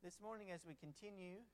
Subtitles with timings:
[0.00, 1.44] This morning, as we continue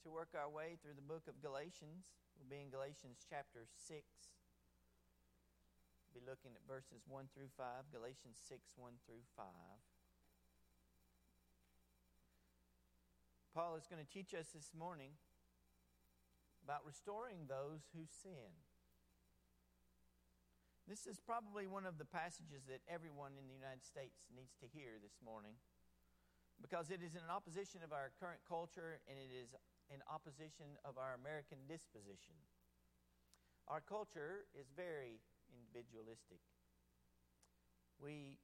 [0.00, 4.00] to work our way through the book of Galatians, we'll be in Galatians chapter 6.
[6.08, 9.44] We'll be looking at verses 1 through 5, Galatians 6, 1 through 5.
[13.52, 15.20] Paul is going to teach us this morning
[16.64, 18.64] about restoring those who sin.
[20.88, 24.72] This is probably one of the passages that everyone in the United States needs to
[24.72, 25.60] hear this morning
[26.60, 29.54] because it is in opposition of our current culture and it is
[29.92, 32.34] in opposition of our American disposition.
[33.68, 36.40] Our culture is very individualistic.
[38.00, 38.38] We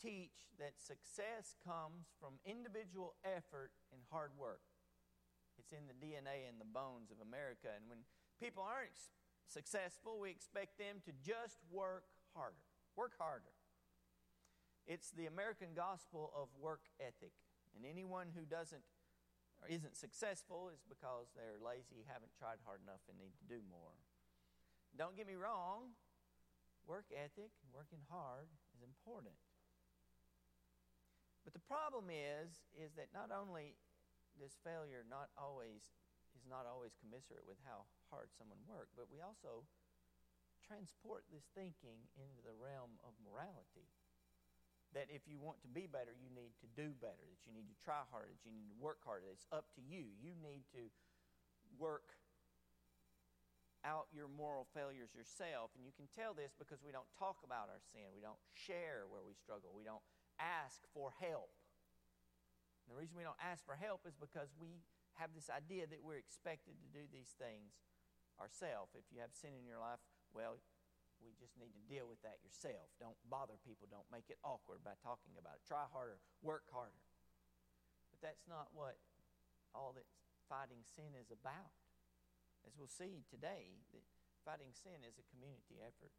[0.00, 4.64] teach that success comes from individual effort and hard work.
[5.58, 7.68] It's in the DNA and the bones of America.
[7.76, 8.00] And when
[8.40, 8.96] people aren't
[9.48, 12.64] successful, we expect them to just work harder.
[12.96, 13.52] Work harder.
[14.86, 17.32] It's the American gospel of work ethic.
[17.76, 18.82] And anyone who doesn't
[19.60, 23.60] or isn't successful is because they're lazy, haven't tried hard enough, and need to do
[23.68, 23.92] more.
[24.96, 25.92] Don't get me wrong,
[26.88, 29.36] work ethic, working hard is important.
[31.44, 33.76] But the problem is, is that not only
[34.40, 35.84] does failure not always
[36.32, 39.66] is not always commensurate with how hard someone worked, but we also
[40.62, 43.90] transport this thinking into the realm of morality.
[44.90, 47.70] That if you want to be better, you need to do better, that you need
[47.70, 50.10] to try harder, that you need to work harder, it's up to you.
[50.18, 50.90] You need to
[51.78, 52.18] work
[53.86, 55.70] out your moral failures yourself.
[55.78, 59.06] And you can tell this because we don't talk about our sin, we don't share
[59.06, 60.04] where we struggle, we don't
[60.42, 61.54] ask for help.
[62.84, 64.82] And the reason we don't ask for help is because we
[65.22, 67.78] have this idea that we're expected to do these things
[68.40, 68.96] ourselves.
[68.96, 70.00] If you have sin in your life,
[70.32, 70.58] well,
[71.20, 72.90] we just need to deal with that yourself.
[72.98, 73.88] Don't bother people.
[73.88, 75.64] Don't make it awkward by talking about it.
[75.68, 77.04] Try harder, work harder.
[78.10, 78.98] But that's not what
[79.76, 80.08] all that
[80.48, 81.76] fighting sin is about.
[82.66, 84.04] As we'll see today, that
[84.44, 86.12] fighting sin is a community effort.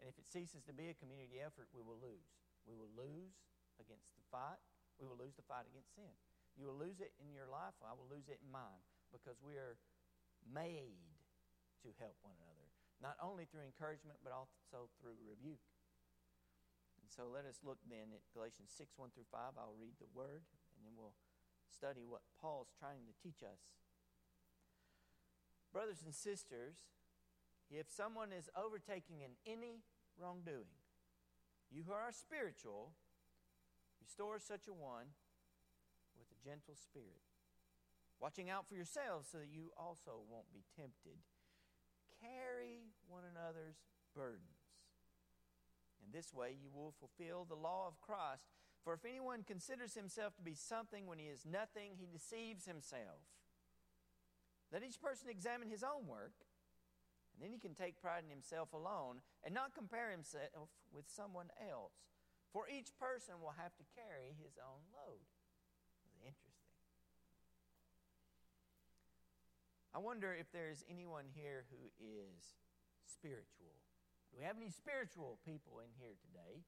[0.00, 2.32] And if it ceases to be a community effort, we will lose.
[2.64, 3.36] We will lose
[3.76, 4.60] against the fight.
[4.96, 6.12] We will lose the fight against sin.
[6.56, 9.56] You will lose it in your life, I will lose it in mine because we
[9.56, 9.80] are
[10.44, 11.00] made
[11.82, 12.59] to help one another,
[13.00, 15.64] not only through encouragement, but also through rebuke.
[17.00, 19.56] And so let us look then at Galatians 6 1 through 5.
[19.56, 20.44] I'll read the word,
[20.76, 21.16] and then we'll
[21.72, 23.60] study what Paul's trying to teach us.
[25.72, 26.76] Brothers and sisters,
[27.70, 29.80] if someone is overtaking in any
[30.18, 30.76] wrongdoing,
[31.70, 32.92] you who are spiritual,
[34.02, 35.14] restore such a one
[36.18, 37.22] with a gentle spirit,
[38.18, 41.22] watching out for yourselves so that you also won't be tempted.
[42.20, 43.80] Carry one another's
[44.14, 44.76] burdens.
[46.04, 48.44] In this way, you will fulfill the law of Christ.
[48.84, 53.20] For if anyone considers himself to be something when he is nothing, he deceives himself.
[54.72, 56.32] Let each person examine his own work,
[57.34, 61.50] and then he can take pride in himself alone and not compare himself with someone
[61.60, 61.92] else.
[62.52, 65.20] For each person will have to carry his own load
[66.26, 66.50] interesting.
[69.90, 72.54] I wonder if there's anyone here who is
[73.02, 73.74] spiritual.
[74.30, 76.62] Do we have any spiritual people in here today?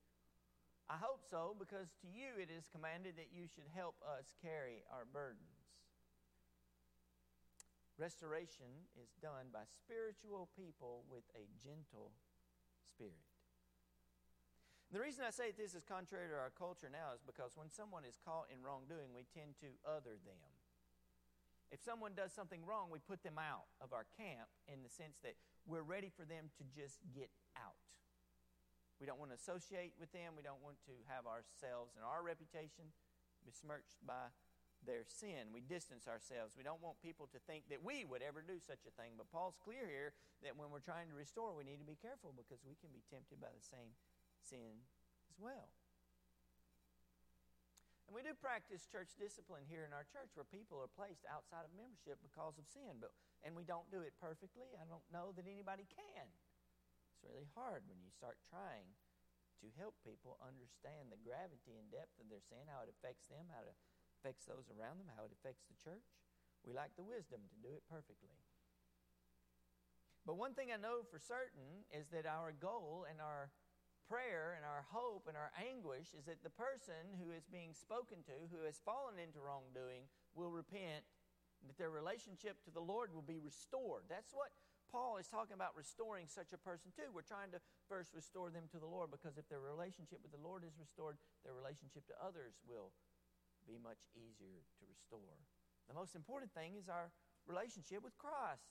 [0.90, 4.82] I hope so, because to you it is commanded that you should help us carry
[4.90, 5.62] our burdens.
[7.94, 12.10] Restoration is done by spiritual people with a gentle
[12.90, 13.22] spirit.
[14.90, 18.02] The reason I say this is contrary to our culture now is because when someone
[18.04, 20.42] is caught in wrongdoing, we tend to other them.
[21.72, 25.16] If someone does something wrong, we put them out of our camp in the sense
[25.24, 27.80] that we're ready for them to just get out.
[29.00, 30.36] We don't want to associate with them.
[30.36, 32.92] We don't want to have ourselves and our reputation
[33.42, 34.30] besmirched by
[34.84, 35.50] their sin.
[35.50, 36.54] We distance ourselves.
[36.54, 39.16] We don't want people to think that we would ever do such a thing.
[39.16, 40.12] But Paul's clear here
[40.44, 43.02] that when we're trying to restore, we need to be careful because we can be
[43.08, 43.96] tempted by the same
[44.44, 44.84] sin
[45.30, 45.72] as well.
[48.12, 51.64] And we do practice church discipline here in our church where people are placed outside
[51.64, 53.08] of membership because of sin, but
[53.40, 54.68] and we don't do it perfectly.
[54.76, 56.28] I don't know that anybody can.
[57.08, 58.92] It's really hard when you start trying
[59.64, 63.48] to help people understand the gravity and depth of their sin, how it affects them,
[63.48, 63.72] how it
[64.20, 66.12] affects those around them, how it affects the church.
[66.68, 68.36] We lack the wisdom to do it perfectly.
[70.28, 73.48] But one thing I know for certain is that our goal and our
[74.12, 78.20] prayer and our hope and our anguish is that the person who is being spoken
[78.28, 80.04] to, who has fallen into wrongdoing,
[80.36, 81.00] will repent,
[81.64, 84.04] that their relationship to the Lord will be restored.
[84.12, 84.52] That's what
[84.92, 87.08] Paul is talking about restoring such a person to.
[87.08, 90.44] We're trying to first restore them to the Lord because if their relationship with the
[90.44, 92.92] Lord is restored, their relationship to others will
[93.64, 95.40] be much easier to restore.
[95.88, 97.08] The most important thing is our
[97.48, 98.68] relationship with Christ.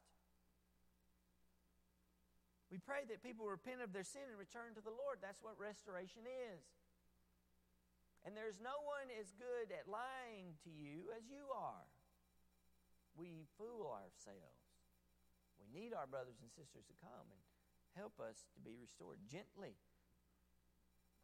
[2.71, 5.19] We pray that people repent of their sin and return to the Lord.
[5.19, 6.63] That's what restoration is.
[8.23, 11.83] And there's no one as good at lying to you as you are.
[13.19, 14.63] We fool ourselves.
[15.59, 17.41] We need our brothers and sisters to come and
[18.00, 19.75] help us to be restored gently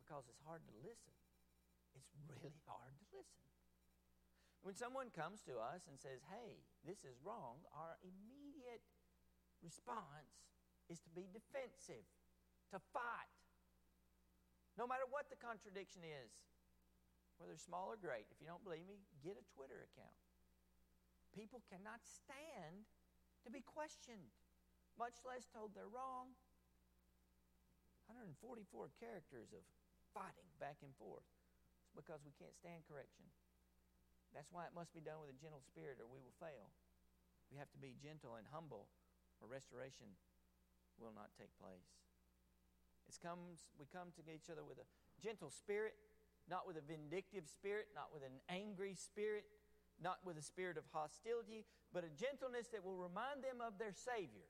[0.04, 1.16] because it's hard to listen.
[1.96, 3.48] It's really hard to listen.
[4.68, 8.84] When someone comes to us and says, hey, this is wrong, our immediate
[9.64, 10.44] response
[10.88, 12.06] is to be defensive,
[12.72, 13.32] to fight.
[14.80, 16.32] No matter what the contradiction is,
[17.38, 18.26] whether small or great.
[18.34, 20.18] If you don't believe me, get a Twitter account.
[21.38, 22.90] People cannot stand
[23.46, 24.34] to be questioned,
[24.98, 26.34] much less told they're wrong.
[28.10, 29.62] 144 characters of
[30.16, 31.26] fighting back and forth.
[31.86, 33.28] It's because we can't stand correction.
[34.34, 36.74] That's why it must be done with a gentle spirit or we will fail.
[37.54, 38.90] We have to be gentle and humble
[39.40, 40.18] or restoration
[41.00, 41.90] will not take place.
[43.08, 44.88] It comes, we come to each other with a
[45.24, 45.96] gentle spirit,
[46.50, 49.46] not with a vindictive spirit, not with an angry spirit,
[50.02, 53.96] not with a spirit of hostility, but a gentleness that will remind them of their
[53.96, 54.46] Savior,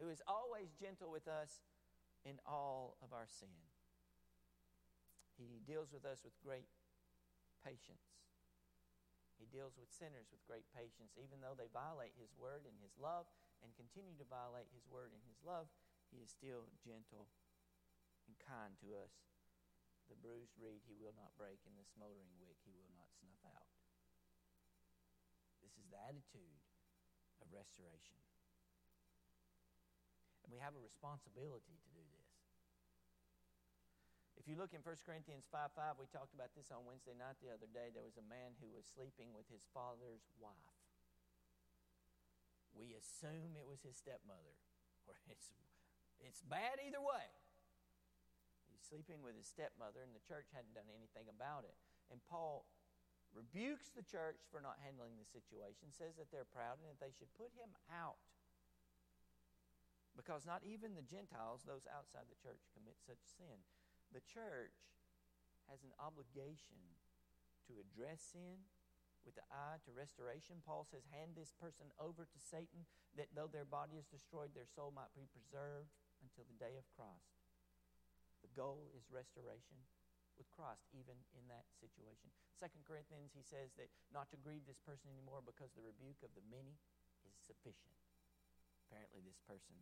[0.00, 1.60] who is always gentle with us
[2.24, 3.52] in all of our sin.
[5.36, 6.66] He deals with us with great
[7.60, 8.16] patience.
[9.36, 12.96] He deals with sinners with great patience, even though they violate His word and His
[12.96, 13.28] love
[13.64, 15.68] and continue to violate His word and His love.
[16.12, 17.28] He is still gentle
[18.26, 19.12] and kind to us.
[20.06, 23.42] The bruised reed He will not break, and the smoldering wick He will not snuff
[23.46, 23.70] out.
[25.62, 26.62] This is the attitude
[27.42, 28.18] of restoration.
[30.46, 32.30] And we have a responsibility to do this.
[34.38, 37.34] If you look in 1 Corinthians 5 5, we talked about this on Wednesday night
[37.42, 37.90] the other day.
[37.90, 40.75] There was a man who was sleeping with his father's wife.
[42.76, 44.54] We assume it was his stepmother.
[45.06, 45.54] Or it's,
[46.18, 47.30] it's bad either way.
[48.66, 51.78] He's sleeping with his stepmother, and the church hadn't done anything about it.
[52.10, 52.66] And Paul
[53.30, 57.14] rebukes the church for not handling the situation, says that they're proud and that they
[57.14, 58.18] should put him out.
[60.18, 63.62] Because not even the Gentiles, those outside the church, commit such sin.
[64.10, 64.74] The church
[65.68, 66.82] has an obligation
[67.68, 68.64] to address sin
[69.26, 70.62] with the eye to restoration.
[70.62, 72.86] Paul says, Hand this person over to Satan,
[73.18, 75.90] that though their body is destroyed, their soul might be preserved
[76.22, 77.34] until the day of Christ.
[78.46, 79.82] The goal is restoration
[80.38, 82.30] with Christ, even in that situation.
[82.54, 86.32] Second Corinthians, he says that not to grieve this person anymore because the rebuke of
[86.38, 86.78] the many
[87.26, 87.92] is sufficient.
[88.86, 89.76] Apparently, this person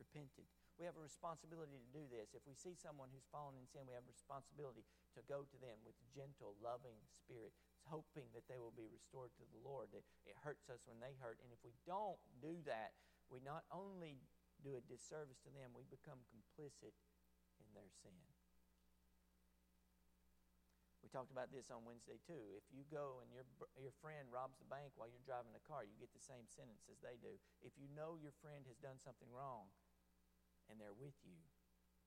[0.00, 0.48] repented.
[0.80, 2.32] We have a responsibility to do this.
[2.32, 5.56] If we see someone who's fallen in sin, we have a responsibility to go to
[5.60, 7.52] them with gentle, loving spirit,
[7.90, 9.90] hoping that they will be restored to the Lord.
[9.90, 11.42] That it hurts us when they hurt.
[11.42, 12.94] And if we don't do that,
[13.26, 14.22] we not only
[14.62, 16.94] do a disservice to them, we become complicit
[17.58, 18.14] in their sin.
[21.00, 22.54] We talked about this on Wednesday too.
[22.54, 23.48] If you go and your,
[23.80, 26.86] your friend robs the bank while you're driving a car, you get the same sentence
[26.92, 27.34] as they do.
[27.64, 29.72] If you know your friend has done something wrong,
[30.68, 31.40] and they're with you,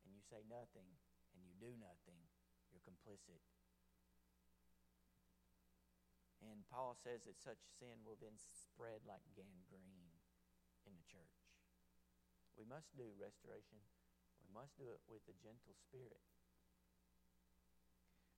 [0.07, 0.87] and you say nothing,
[1.35, 2.15] and you do nothing,
[2.71, 3.43] you're complicit.
[6.43, 10.19] And Paul says that such sin will then spread like gangrene
[10.83, 11.39] in the church.
[12.59, 13.79] We must do restoration.
[14.43, 16.21] We must do it with a gentle spirit.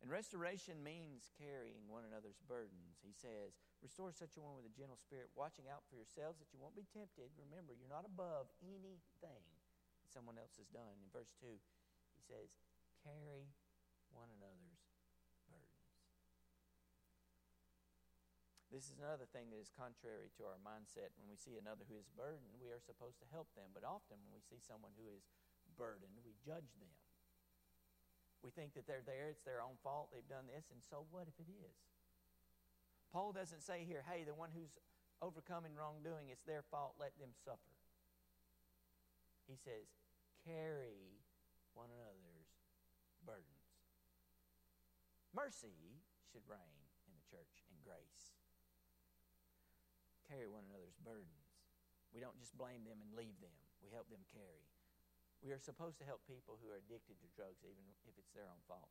[0.05, 3.01] And restoration means carrying one another's burdens.
[3.01, 6.53] He says, Restore such a one with a gentle spirit, watching out for yourselves that
[6.53, 7.33] you won't be tempted.
[7.41, 9.45] Remember, you're not above anything
[10.05, 10.93] that someone else has done.
[11.01, 12.53] In verse 2, he says,
[13.01, 13.50] Carry
[14.13, 14.85] one another's
[15.50, 15.89] burdens.
[18.75, 21.15] This is another thing that is contrary to our mindset.
[21.15, 23.72] When we see another who is burdened, we are supposed to help them.
[23.72, 25.24] But often, when we see someone who is
[25.79, 26.91] burdened, we judge them.
[28.44, 31.24] We think that they're there, it's their own fault, they've done this, and so what
[31.32, 31.79] if it is?
[33.15, 34.75] Paul doesn't say here, hey, the one who's
[35.24, 37.79] overcoming wrongdoing, it's their fault, let them suffer.
[39.48, 39.88] He says,
[40.44, 41.24] carry
[41.79, 42.51] one another's
[43.24, 43.72] burdens.
[45.32, 46.75] Mercy should reign
[47.08, 48.34] in the church and grace.
[50.25, 51.46] Carry one another's burdens.
[52.10, 53.53] We don't just blame them and leave them,
[53.84, 54.65] we help them carry.
[55.44, 58.50] We are supposed to help people who are addicted to drugs, even if it's their
[58.50, 58.89] own fault.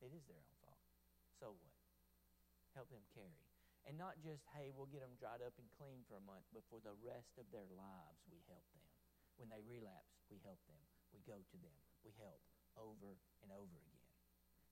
[0.00, 0.80] It is their own fault.
[1.36, 1.76] So what?
[2.72, 3.42] Help them carry.
[3.84, 6.62] And not just, hey, we'll get them dried up and clean for a month, but
[6.70, 8.86] for the rest of their lives, we help them.
[9.36, 10.78] When they relapse, we help them.
[11.10, 11.76] We go to them.
[12.06, 12.40] We help
[12.78, 14.06] over and over again.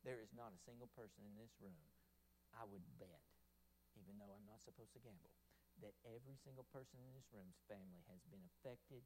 [0.06, 1.76] There is not a single person in this room
[2.56, 3.22] I would bet,
[3.98, 5.34] even though I'm not supposed to gamble,
[5.80, 9.04] that every single person in this room's family has been affected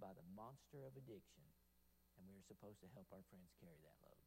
[0.00, 1.44] by the monster of addiction,
[2.18, 4.24] and we are supposed to help our friends carry that load.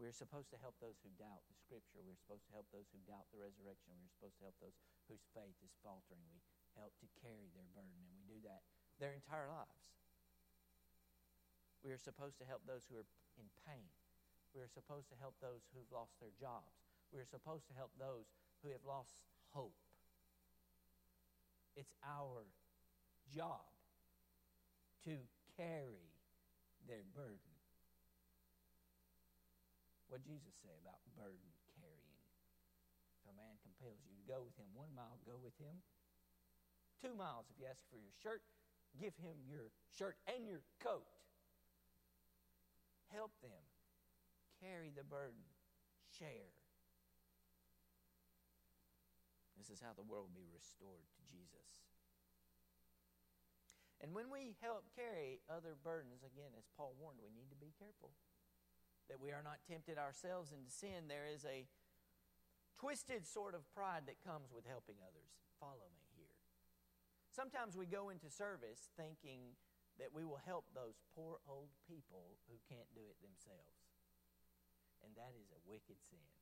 [0.00, 2.02] We're supposed to help those who doubt the Scripture.
[2.02, 3.94] We're supposed to help those who doubt the resurrection.
[3.94, 4.74] We're supposed to help those
[5.06, 6.26] whose faith is faltering.
[6.26, 6.42] We
[6.74, 8.66] help to carry their burden, and we do that
[8.98, 9.94] their entire lives.
[11.86, 13.06] We are supposed to help those who are
[13.38, 13.86] in pain.
[14.54, 16.82] We are supposed to help those who've lost their jobs.
[17.14, 18.26] We are supposed to help those
[18.62, 19.10] who have lost
[19.50, 19.74] hope.
[21.74, 22.46] It's our
[23.34, 23.66] job
[25.04, 25.18] to
[25.58, 26.06] carry
[26.86, 27.52] their burden.
[30.06, 32.20] What Jesus say about burden carrying?
[33.18, 35.82] If a man compels you to go with him one mile, go with him.
[37.00, 38.44] Two miles if you ask for your shirt,
[39.00, 41.08] give him your shirt and your coat.
[43.10, 43.64] Help them
[44.60, 45.42] carry the burden,
[46.14, 46.61] share.
[49.62, 51.86] This is how the world will be restored to Jesus.
[54.02, 57.70] And when we help carry other burdens, again, as Paul warned, we need to be
[57.78, 58.10] careful
[59.06, 61.06] that we are not tempted ourselves into sin.
[61.06, 61.70] There is a
[62.74, 65.30] twisted sort of pride that comes with helping others.
[65.62, 66.42] Follow me here.
[67.30, 69.54] Sometimes we go into service thinking
[70.02, 73.78] that we will help those poor old people who can't do it themselves.
[75.06, 76.41] And that is a wicked sin.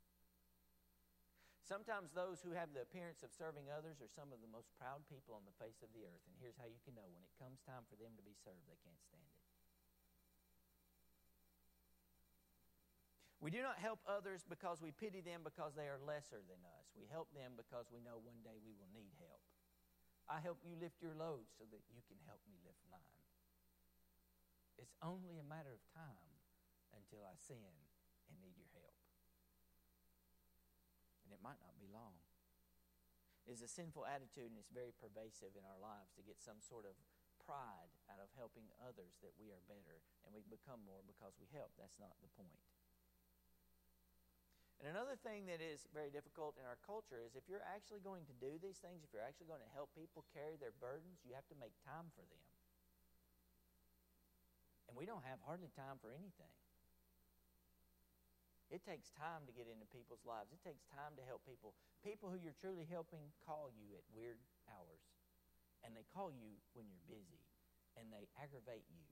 [1.71, 5.07] Sometimes those who have the appearance of serving others are some of the most proud
[5.07, 6.19] people on the face of the earth.
[6.27, 8.67] And here's how you can know when it comes time for them to be served,
[8.67, 9.39] they can't stand it.
[13.39, 16.91] We do not help others because we pity them because they are lesser than us.
[16.99, 19.39] We help them because we know one day we will need help.
[20.27, 23.23] I help you lift your load so that you can help me lift mine.
[24.75, 26.35] It's only a matter of time
[26.99, 27.63] until I sin
[28.27, 28.99] and need your help
[31.41, 32.21] it might not be long.
[33.49, 36.85] It's a sinful attitude, and it's very pervasive in our lives to get some sort
[36.85, 36.93] of
[37.41, 41.49] pride out of helping others that we are better and we become more because we
[41.57, 41.73] help.
[41.81, 42.61] That's not the point.
[44.81, 48.25] And another thing that is very difficult in our culture is if you're actually going
[48.29, 51.33] to do these things, if you're actually going to help people carry their burdens, you
[51.37, 52.45] have to make time for them.
[54.89, 56.55] And we don't have hardly time for anything.
[58.71, 60.55] It takes time to get into people's lives.
[60.55, 61.75] It takes time to help people.
[62.07, 64.39] People who you're truly helping call you at weird
[64.71, 65.03] hours.
[65.83, 67.43] And they call you when you're busy.
[67.99, 69.03] And they aggravate you.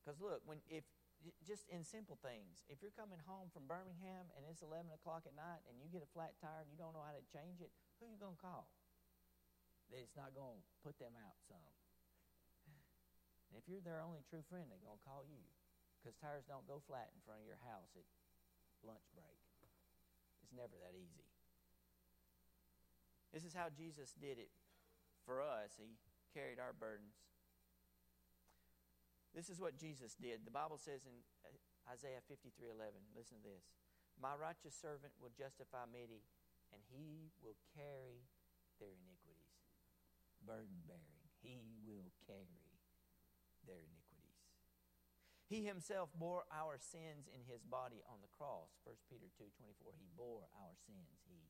[0.00, 0.88] Because look, when if
[1.44, 5.36] just in simple things, if you're coming home from Birmingham and it's 11 o'clock at
[5.36, 7.68] night and you get a flat tire and you don't know how to change it,
[8.00, 8.70] who you going to call?
[9.92, 11.60] That it's not going to put them out some.
[13.50, 15.42] And if you're their only true friend, they're going to call you
[16.06, 18.06] because tires don't go flat in front of your house at
[18.86, 19.42] lunch break.
[20.38, 21.26] It's never that easy.
[23.34, 24.54] This is how Jesus did it
[25.26, 25.74] for us.
[25.74, 25.98] He
[26.30, 27.18] carried our burdens.
[29.34, 30.46] This is what Jesus did.
[30.46, 31.50] The Bible says in uh,
[31.90, 33.66] Isaiah 53 11, listen to this.
[34.14, 36.22] My righteous servant will justify many,
[36.70, 38.30] and he will carry
[38.78, 39.58] their iniquities.
[40.46, 41.26] Burden bearing.
[41.42, 42.65] He will carry.
[45.46, 48.74] He himself bore our sins in his body on the cross.
[48.82, 51.22] 1 Peter 2:24 He bore our sins.
[51.22, 51.46] He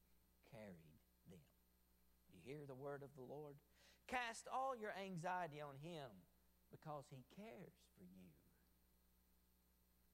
[0.52, 0.84] carried
[1.28, 1.40] them.
[2.28, 3.56] You hear the word of the Lord?
[4.06, 6.12] Cast all your anxiety on him
[6.70, 8.28] because he cares for you.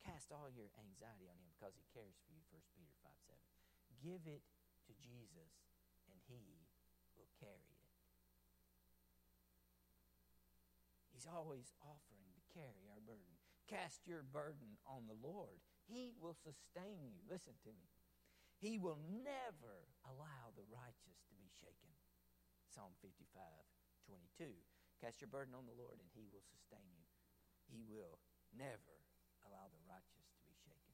[0.07, 2.43] Cast all your anxiety on him because he cares for you.
[2.55, 3.39] 1 Peter 5 7.
[3.99, 4.43] Give it
[4.87, 5.51] to Jesus
[6.07, 6.62] and he
[7.19, 7.83] will carry it.
[11.12, 13.32] He's always offering to carry our burden.
[13.73, 15.57] Cast your burden on the Lord.
[15.88, 17.25] He will sustain you.
[17.25, 17.88] Listen to me.
[18.61, 21.97] He will never allow the righteous to be shaken.
[22.69, 23.25] Psalm 55,
[24.05, 24.52] 22.
[25.00, 27.09] Cast your burden on the Lord, and He will sustain you.
[27.64, 28.21] He will
[28.52, 29.00] never
[29.49, 30.93] allow the righteous to be shaken.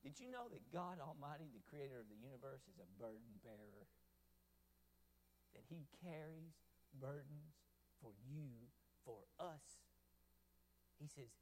[0.00, 3.84] Did you know that God Almighty, the creator of the universe, is a burden bearer?
[5.52, 6.56] That He carries
[6.96, 7.60] burdens
[8.00, 8.72] for you,
[9.04, 9.81] for us.
[11.02, 11.34] He says,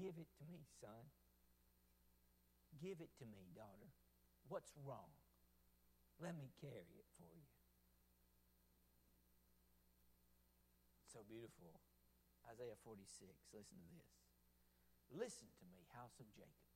[0.00, 1.04] Give it to me, son.
[2.80, 3.92] Give it to me, daughter.
[4.48, 5.12] What's wrong?
[6.16, 7.44] Let me carry it for you.
[11.12, 11.76] So beautiful.
[12.48, 13.04] Isaiah 46.
[13.52, 14.16] Listen to this.
[15.12, 16.72] Listen to me, house of Jacob.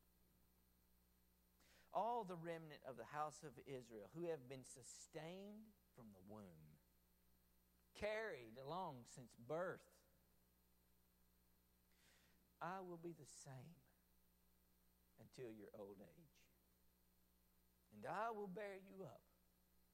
[1.96, 6.76] All the remnant of the house of Israel who have been sustained from the womb,
[7.96, 9.95] carried along since birth
[12.66, 13.78] I will be the same
[15.22, 16.42] until your old age.
[17.94, 19.22] And I will bear you up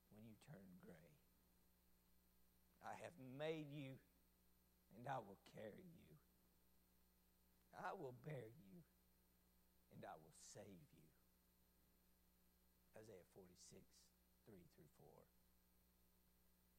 [0.08, 1.12] when you turn gray.
[2.80, 4.00] I have made you,
[4.96, 6.16] and I will carry you.
[7.76, 8.80] I will bear you,
[9.92, 11.08] and I will save you.
[12.96, 13.84] Isaiah 46,
[14.48, 15.08] 3 through 4.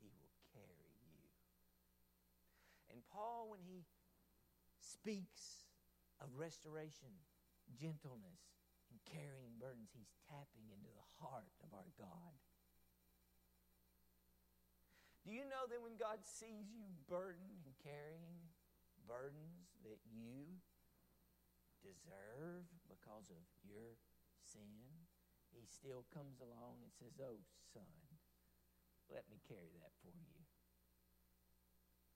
[0.02, 1.22] He will carry you.
[2.90, 3.86] And Paul, when he
[4.82, 5.63] speaks
[6.24, 7.12] of restoration,
[7.76, 8.56] gentleness,
[8.88, 12.40] and carrying burdens, he's tapping into the heart of our God.
[15.28, 18.52] Do you know that when God sees you burdened and carrying
[19.08, 20.60] burdens that you
[21.80, 23.96] deserve because of your
[24.44, 25.08] sin,
[25.52, 27.40] He still comes along and says, Oh,
[27.72, 27.88] son,
[29.12, 30.36] let me carry that for you.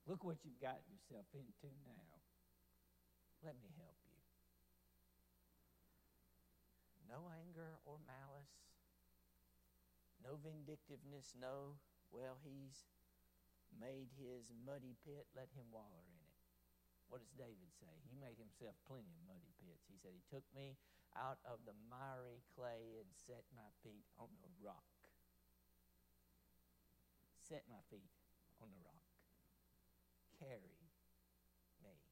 [0.07, 2.16] Look what you've gotten yourself into now.
[3.45, 4.17] Let me help you.
[7.07, 8.51] No anger or malice,
[10.19, 11.79] no vindictiveness, no,
[12.11, 12.83] well, he's
[13.71, 16.37] made his muddy pit, let him waller in it.
[17.07, 17.95] What does David say?
[18.11, 19.87] He made himself plenty of muddy pits.
[19.87, 20.75] He said, He took me
[21.15, 24.83] out of the miry clay and set my feet on the rock.
[27.47, 28.11] Set my feet
[28.59, 29.07] on the rock.
[30.35, 30.91] Carry me.
[31.79, 32.03] This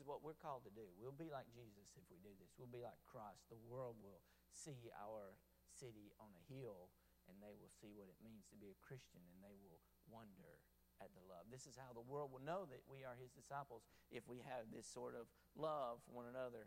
[0.00, 0.88] is what we're called to do.
[0.96, 2.56] We'll be like Jesus if we do this.
[2.56, 3.44] We'll be like Christ.
[3.52, 5.36] The world will see our
[5.76, 6.88] city on a hill
[7.28, 9.76] and they will see what it means to be a Christian and they will
[10.08, 10.56] wonder
[11.04, 11.52] at the love.
[11.52, 14.72] This is how the world will know that we are his disciples if we have
[14.72, 16.64] this sort of love for one another.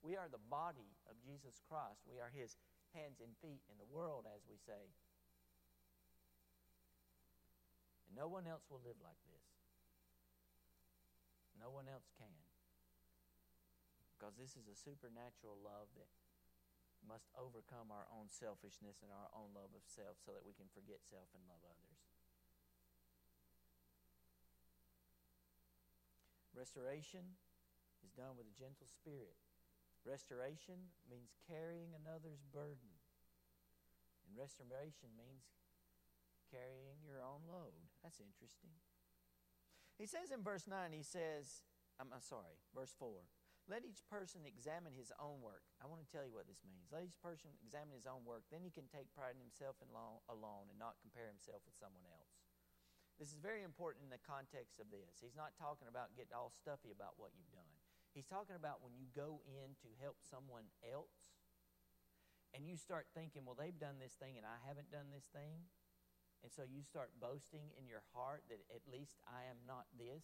[0.00, 2.08] We are the body of Jesus Christ.
[2.08, 2.56] We are his
[2.96, 4.92] hands and feet in the world, as we say.
[8.08, 9.44] And no one else will live like this.
[11.56, 12.45] No one else can.
[14.16, 16.08] Because this is a supernatural love that
[17.04, 20.72] must overcome our own selfishness and our own love of self so that we can
[20.72, 22.00] forget self and love others.
[26.56, 27.36] Restoration
[28.00, 29.36] is done with a gentle spirit.
[30.08, 32.96] Restoration means carrying another's burden.
[34.24, 35.44] And restoration means
[36.48, 37.76] carrying your own load.
[38.00, 38.72] That's interesting.
[40.00, 41.60] He says in verse 9, he says,
[42.00, 43.20] I'm, sorry, verse 4.
[43.66, 45.66] Let each person examine his own work.
[45.82, 46.86] I want to tell you what this means.
[46.94, 48.46] Let each person examine his own work.
[48.46, 52.30] Then he can take pride in himself alone and not compare himself with someone else.
[53.18, 55.18] This is very important in the context of this.
[55.18, 57.74] He's not talking about getting all stuffy about what you've done.
[58.14, 61.26] He's talking about when you go in to help someone else
[62.54, 65.66] and you start thinking, well, they've done this thing and I haven't done this thing.
[66.44, 70.22] And so you start boasting in your heart that at least I am not this.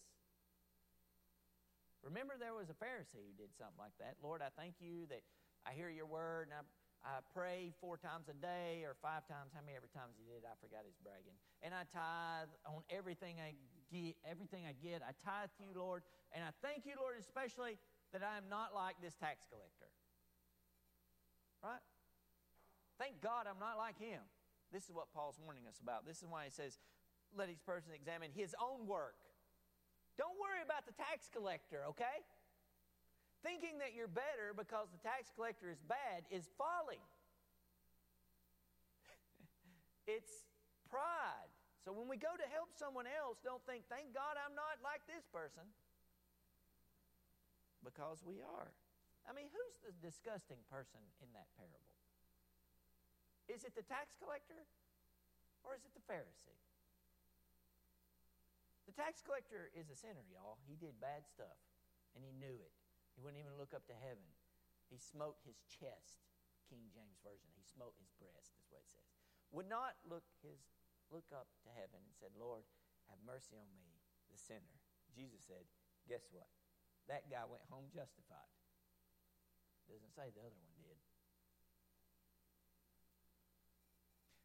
[2.02, 4.18] Remember, there was a Pharisee who did something like that.
[4.22, 5.22] Lord, I thank you that
[5.62, 6.62] I hear your word and I
[7.02, 10.46] I pray four times a day or five times, how many ever times he did,
[10.46, 11.34] I forgot his bragging.
[11.58, 13.58] And I tithe on everything I
[13.90, 15.02] get, everything I get.
[15.02, 17.74] I tithe to you, Lord, and I thank you, Lord, especially
[18.14, 19.90] that I am not like this tax collector.
[21.58, 21.82] Right?
[23.02, 24.22] Thank God I'm not like him.
[24.70, 26.06] This is what Paul's warning us about.
[26.06, 26.78] This is why he says,
[27.34, 29.18] let each person examine his own work.
[30.22, 32.22] Don't worry about the tax collector, okay?
[33.42, 37.02] Thinking that you're better because the tax collector is bad is folly.
[40.14, 40.46] it's
[40.86, 41.50] pride.
[41.82, 45.02] So when we go to help someone else, don't think, thank God I'm not like
[45.10, 45.66] this person.
[47.82, 48.70] Because we are.
[49.26, 51.98] I mean, who's the disgusting person in that parable?
[53.50, 54.62] Is it the tax collector
[55.66, 56.62] or is it the Pharisee?
[58.92, 60.60] The tax collector is a sinner, y'all.
[60.68, 61.56] He did bad stuff
[62.12, 62.76] and he knew it.
[63.16, 64.28] He wouldn't even look up to heaven.
[64.92, 66.28] He smote his chest,
[66.68, 67.48] King James Version.
[67.56, 69.16] He smote his breast, is what it says.
[69.48, 70.60] Would not look his
[71.08, 72.68] look up to heaven and said, Lord,
[73.08, 73.96] have mercy on me,
[74.28, 74.76] the sinner.
[75.08, 75.64] Jesus said,
[76.04, 76.52] Guess what?
[77.08, 78.52] That guy went home justified.
[79.88, 80.71] Doesn't say the other one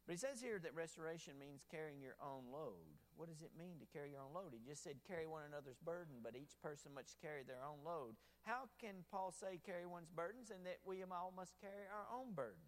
[0.08, 2.96] But he says here that restoration means carrying your own load.
[3.20, 4.56] What does it mean to carry your own load?
[4.56, 8.16] He just said carry one another's burden, but each person must carry their own load.
[8.48, 12.32] How can Paul say carry one's burdens and that we all must carry our own
[12.32, 12.64] burden?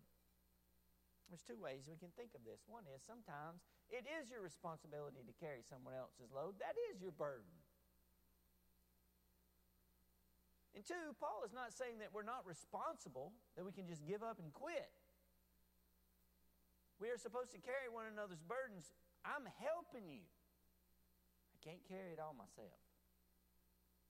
[1.33, 2.61] There's two ways we can think of this.
[2.69, 7.17] One is sometimes it is your responsibility to carry someone else's load, that is your
[7.17, 7.57] burden.
[10.77, 14.21] And two, Paul is not saying that we're not responsible, that we can just give
[14.21, 14.93] up and quit.
[17.01, 18.93] We are supposed to carry one another's burdens.
[19.25, 20.21] I'm helping you.
[21.51, 22.77] I can't carry it all myself.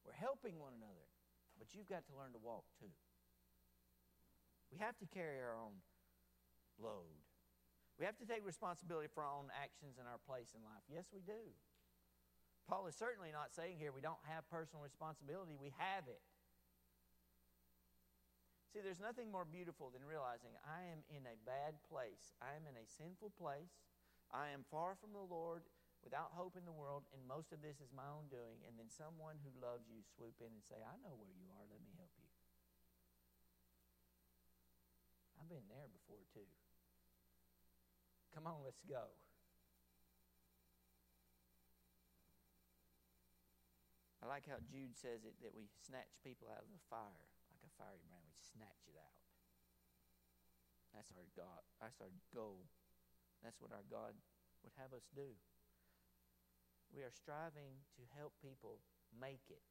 [0.03, 1.07] We're helping one another.
[1.55, 2.91] But you've got to learn to walk too.
[4.75, 5.79] We have to carry our own
[6.83, 7.15] load.
[7.99, 10.83] We have to take responsibility for our own actions and our place in life.
[10.89, 11.53] Yes, we do.
[12.65, 16.23] Paul is certainly not saying here we don't have personal responsibility, we have it.
[18.71, 22.39] See, there's nothing more beautiful than realizing I am in a bad place.
[22.39, 23.83] I am in a sinful place.
[24.31, 25.67] I am far from the Lord,
[26.07, 28.63] without hope in the world, and most of this is my own doing.
[28.71, 31.67] And then someone who loves you swoop in and say, I know where you are.
[31.67, 32.31] Let me help you.
[35.43, 36.47] I've been there before, too.
[38.31, 39.11] Come on, let's go.
[44.23, 47.30] I like how Jude says it that we snatch people out of the fire
[47.61, 48.25] like a fiery brand.
[48.25, 49.21] We snatch it out.
[50.97, 51.61] That's our God.
[51.77, 52.65] That's our goal.
[53.45, 54.17] That's what our God
[54.65, 55.37] would have us do.
[56.97, 58.81] We are striving to help people
[59.13, 59.63] make it.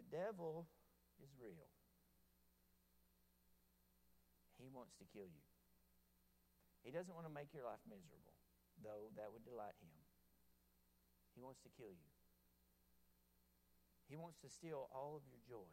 [0.00, 0.64] The devil
[1.20, 1.68] is real.
[4.56, 5.44] He wants to kill you.
[6.82, 8.36] He doesn't want to make your life miserable
[8.82, 9.92] though that would delight him.
[11.34, 12.15] He wants to kill you.
[14.08, 15.70] He wants to steal all of your joy.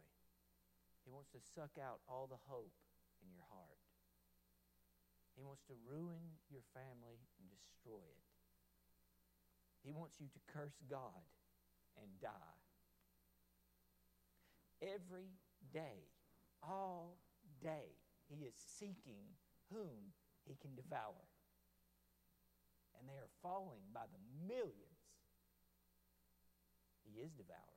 [1.04, 2.74] He wants to suck out all the hope
[3.22, 3.78] in your heart.
[5.36, 8.24] He wants to ruin your family and destroy it.
[9.82, 11.26] He wants you to curse God
[12.00, 12.58] and die.
[14.82, 15.30] Every
[15.72, 16.08] day,
[16.62, 17.18] all
[17.62, 17.94] day,
[18.28, 19.36] he is seeking
[19.70, 20.14] whom
[20.46, 21.28] he can devour
[22.98, 25.04] and they are falling by the millions,
[27.04, 27.73] he is devouring.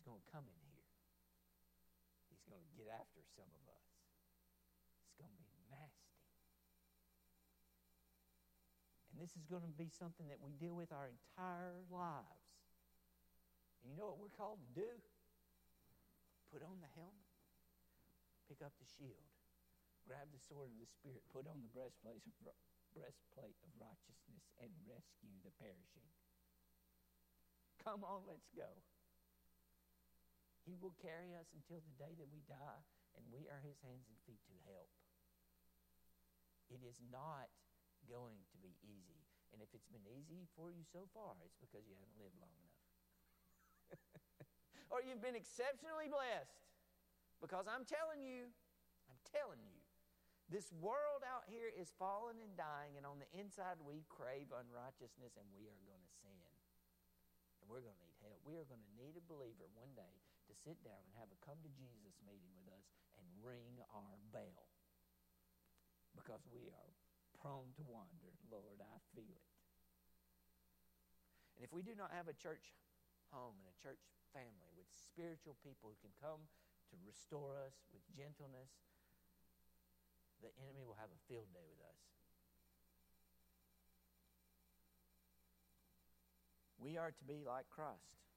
[0.00, 0.88] He's going to come in here.
[2.32, 3.84] He's going to get after some of us.
[5.04, 6.24] It's going to be nasty.
[9.12, 12.48] And this is going to be something that we deal with our entire lives.
[13.84, 14.88] And you know what we're called to do?
[16.48, 17.36] Put on the helmet,
[18.48, 19.28] pick up the shield,
[20.08, 22.32] grab the sword of the Spirit, put on the breastplate of
[22.96, 26.08] breastplate of righteousness and rescue the perishing.
[27.84, 28.66] Come on, let's go.
[30.70, 32.82] He will carry us until the day that we die,
[33.18, 34.86] and we are his hands and feet to help.
[36.70, 37.50] It is not
[38.06, 39.18] going to be easy.
[39.50, 42.54] And if it's been easy for you so far, it's because you haven't lived long
[42.54, 42.78] enough.
[44.94, 46.62] or you've been exceptionally blessed.
[47.42, 48.46] Because I'm telling you,
[49.10, 49.74] I'm telling you,
[50.46, 55.34] this world out here is fallen and dying, and on the inside we crave unrighteousness
[55.34, 56.46] and we are going to sin.
[57.58, 58.38] And we're going to need help.
[58.46, 60.14] We are going to need a believer one day
[60.50, 64.18] to sit down and have a come to Jesus meeting with us and ring our
[64.34, 64.66] bell.
[66.18, 66.90] Because we are
[67.38, 68.34] prone to wander.
[68.50, 69.54] Lord, I feel it.
[71.54, 72.74] And if we do not have a church
[73.30, 74.02] home and a church
[74.34, 76.50] family with spiritual people who can come
[76.90, 78.74] to restore us with gentleness,
[80.42, 82.00] the enemy will have a field day with us.
[86.80, 88.29] We are to be like Christ.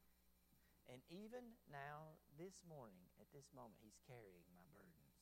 [0.91, 5.15] And even now, this morning, at this moment, He's carrying my burdens.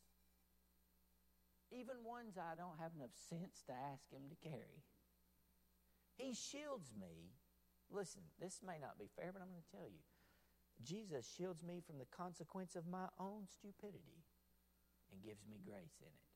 [1.70, 4.84] Even ones I don't have enough sense to ask Him to carry.
[6.18, 7.32] He shields me.
[7.92, 10.04] Listen, this may not be fair, but I'm going to tell you.
[10.82, 14.26] Jesus shields me from the consequence of my own stupidity
[15.14, 16.32] and gives me grace in it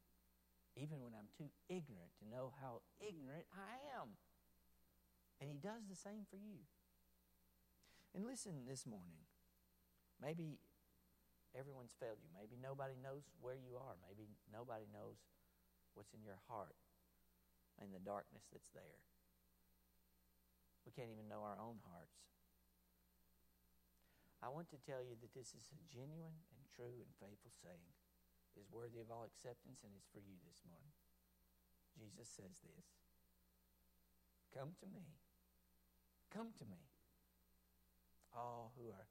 [0.75, 4.19] even when I'm too ignorant to know how ignorant I am.
[5.39, 6.67] And He does the same for you.
[8.15, 9.28] And listen this morning.
[10.23, 10.56] Maybe
[11.51, 12.32] everyone's failed you.
[12.32, 13.99] Maybe nobody knows where you are.
[13.99, 15.19] Maybe nobody knows
[15.99, 16.80] what's in your heart
[17.75, 19.04] and the darkness that's there.
[20.88, 22.23] We can't even know our own hearts.
[24.39, 27.91] I want to tell you that this is a genuine and true and faithful saying
[28.56, 30.95] is worthy of all acceptance and is for you this morning.
[31.99, 32.88] Jesus says this
[34.56, 35.19] Come to me.
[36.32, 36.94] Come to me.
[38.36, 39.08] All who are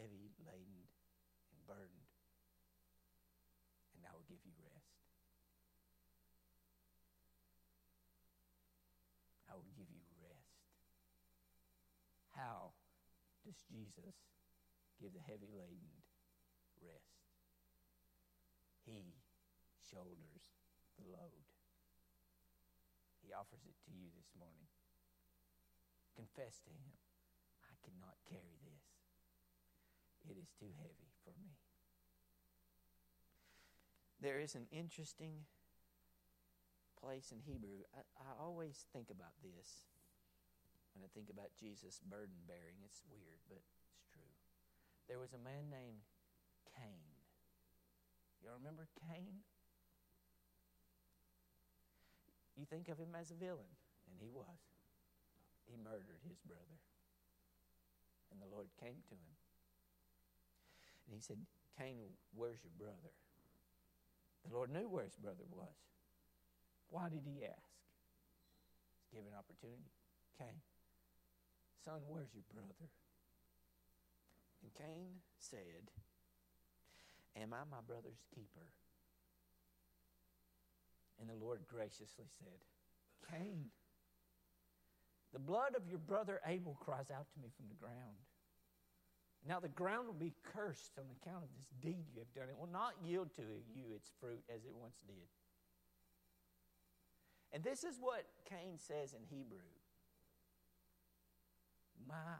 [0.00, 0.88] heavy laden
[1.52, 2.08] and burdened,
[3.92, 4.96] and I will give you rest.
[9.44, 10.56] I will give you rest.
[12.32, 12.72] How
[13.44, 14.16] does Jesus
[14.96, 16.00] give the heavy laden
[16.80, 17.20] rest?
[18.88, 19.20] He
[19.84, 20.56] shoulders
[20.96, 21.44] the load.
[23.20, 24.70] He offers it to you this morning.
[26.16, 26.96] Confess to Him,
[27.86, 28.82] cannot carry this.
[30.26, 31.54] It is too heavy for me.
[34.18, 35.46] There is an interesting
[36.98, 37.86] place in Hebrew.
[37.94, 39.86] I, I always think about this
[40.96, 42.82] when I think about Jesus' burden bearing.
[42.82, 44.34] It's weird, but it's true.
[45.06, 46.02] There was a man named
[46.74, 47.14] Cain.
[48.42, 49.46] You remember Cain?
[52.56, 53.68] You think of him as a villain,
[54.10, 54.58] and he was.
[55.68, 56.80] He murdered his brother.
[58.36, 59.34] And the Lord came to him.
[61.08, 61.40] And he said,
[61.80, 63.12] Cain, where's your brother?
[64.44, 65.72] The Lord knew where his brother was.
[66.92, 67.72] Why did he ask?
[69.00, 69.88] He's given opportunity.
[70.36, 70.60] Cain,
[71.80, 72.92] son, where's your brother?
[74.60, 75.88] And Cain said,
[77.40, 78.68] Am I my brother's keeper?
[81.20, 82.60] And the Lord graciously said,
[83.30, 83.72] Cain,
[85.32, 88.16] the blood of your brother Abel cries out to me from the ground.
[89.46, 92.48] Now the ground will be cursed on account of this deed you have done.
[92.48, 93.42] It will not yield to
[93.74, 95.28] you its fruit as it once did.
[97.52, 99.70] And this is what Cain says in Hebrew
[102.08, 102.38] My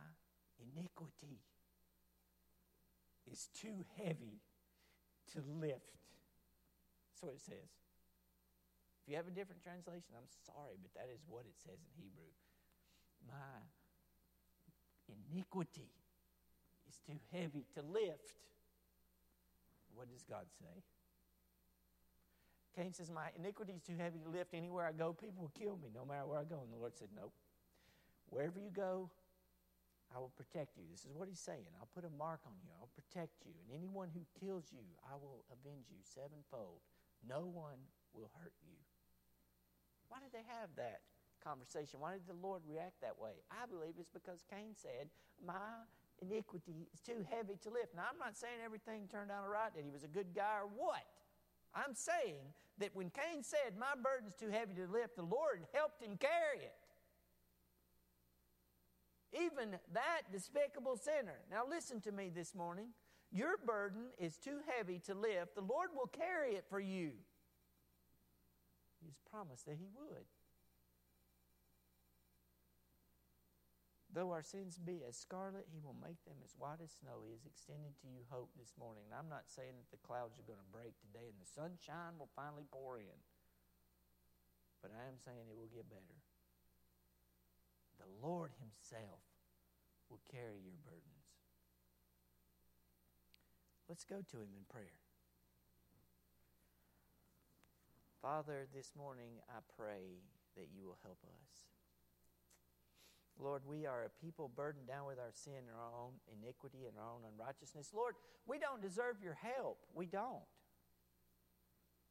[0.59, 1.38] iniquity
[3.31, 4.42] is too heavy
[5.33, 5.94] to lift.
[7.11, 7.70] That's what it says.
[9.03, 11.90] If you have a different translation, I'm sorry, but that is what it says in
[11.94, 12.31] Hebrew.
[13.28, 13.60] My
[15.32, 15.90] iniquity
[16.88, 18.34] is too heavy to lift.
[19.94, 20.82] What does God say?
[22.76, 24.52] Cain says, My iniquity is too heavy to lift.
[24.52, 26.60] Anywhere I go, people will kill me no matter where I go.
[26.62, 27.32] And the Lord said, Nope.
[28.28, 29.08] Wherever you go,
[30.14, 30.84] I will protect you.
[30.90, 31.66] This is what he's saying.
[31.80, 32.70] I'll put a mark on you.
[32.78, 33.54] I'll protect you.
[33.64, 36.84] And anyone who kills you, I will avenge you sevenfold.
[37.26, 37.80] No one
[38.14, 38.76] will hurt you.
[40.08, 41.02] Why did they have that
[41.46, 42.02] conversation?
[42.02, 43.38] Why did the Lord react that way?
[43.46, 45.06] I believe it's because Cain said,
[45.38, 45.87] My
[46.18, 47.94] iniquity is too heavy to lift.
[47.94, 50.59] Now, I'm not saying everything turned out all right, that he was a good guy
[50.59, 51.06] or what.
[51.70, 52.42] I'm saying
[52.82, 56.66] that when Cain said, My burden's too heavy to lift, the Lord helped him carry
[56.66, 56.74] it
[59.32, 61.40] even that despicable sinner.
[61.50, 62.88] Now, listen to me this morning.
[63.32, 65.54] Your burden is too heavy to lift.
[65.54, 67.12] The Lord will carry it for you.
[69.04, 70.24] He's promised that He would.
[74.16, 77.20] Though our sins be as scarlet, He will make them as white as snow.
[77.20, 79.05] He is extending to you hope this morning.
[79.05, 82.16] And I'm not saying that the clouds are going to break today and the sunshine
[82.16, 83.20] will finally pour in,
[84.81, 86.16] but I am saying it will get better
[87.98, 89.24] the Lord Himself
[90.09, 91.26] will carry your burdens.
[93.88, 95.00] Let's go to Him in prayer.
[98.22, 100.24] Father, this morning I pray
[100.57, 101.66] that you will help us.
[103.38, 106.96] Lord, we are a people burdened down with our sin and our own iniquity and
[106.99, 107.90] our own unrighteousness.
[107.94, 108.14] Lord,
[108.46, 109.79] we don't deserve your help.
[109.94, 110.44] We don't.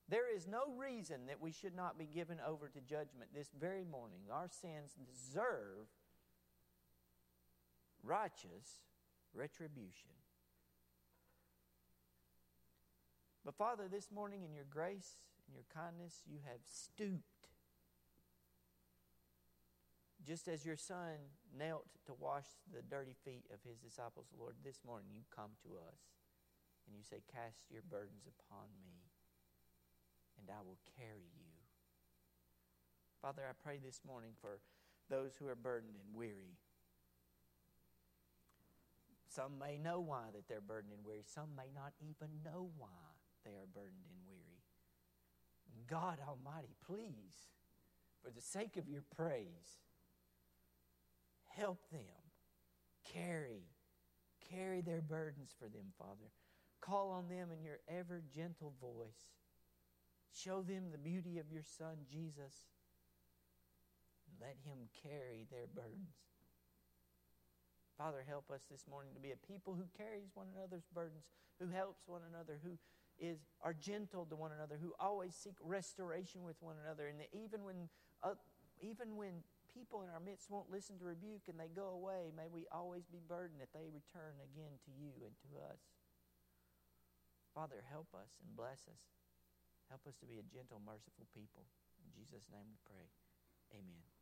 [0.08, 3.84] There is no reason that we should not be given over to judgment this very
[3.84, 4.20] morning.
[4.32, 5.88] Our sins deserve
[8.04, 8.84] righteous
[9.34, 10.12] retribution.
[13.44, 17.50] But Father, this morning in your grace and your kindness, you have stooped.
[20.26, 21.22] Just as your son
[21.56, 25.78] knelt to wash the dirty feet of his disciples, Lord, this morning you come to
[25.78, 26.02] us
[26.88, 29.06] and you say, Cast your burdens upon me
[30.42, 31.54] and I will carry you.
[33.22, 34.60] Father, I pray this morning for
[35.10, 36.58] those who are burdened and weary.
[39.30, 41.24] Some may know why that they're burdened and weary.
[41.26, 43.14] Some may not even know why
[43.46, 44.64] they are burdened and weary.
[45.88, 47.54] God Almighty, please,
[48.24, 49.85] for the sake of your praise,
[51.58, 52.02] help them
[53.14, 53.64] carry,
[54.52, 56.32] carry their burdens for them, Father.
[56.82, 59.34] Call on them in your ever gentle voice.
[60.34, 62.54] Show them the beauty of your Son, Jesus.
[64.40, 66.16] Let him carry their burdens.
[67.98, 71.24] Father, help us this morning to be a people who carries one another's burdens,
[71.60, 72.78] who helps one another, who
[73.18, 77.64] is are gentle to one another, who always seek restoration with one another, and even
[77.64, 77.88] when
[78.22, 78.36] uh,
[78.82, 79.32] even when
[79.76, 83.04] people in our midst won't listen to rebuke and they go away, may we always
[83.12, 85.84] be burdened that they return again to you and to us.
[87.52, 89.04] Father, help us and bless us.
[89.92, 91.68] Help us to be a gentle, merciful people.
[92.00, 93.08] In Jesus' name we pray.
[93.76, 94.15] Amen.